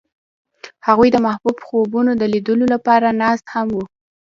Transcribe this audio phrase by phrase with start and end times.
[0.87, 3.83] هغوی د محبوب خوبونو د لیدلو لپاره ناست هم وو.